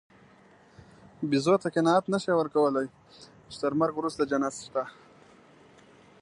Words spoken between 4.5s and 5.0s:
شته.